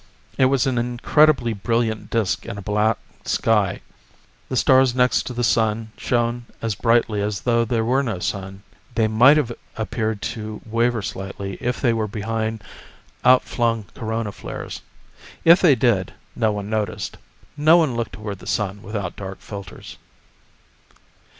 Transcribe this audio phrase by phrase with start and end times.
[0.35, 3.81] It was an incredibly brilliant disk in a black sky.
[4.49, 8.63] The stars next to the sun shone as brightly as though there were no sun.
[8.95, 12.63] They might have appeared to waver slightly, if they were behind
[13.23, 14.81] outflung corona flares.
[15.45, 17.17] If they did, no one noticed.
[17.55, 19.97] No one looked toward the sun without dark filters.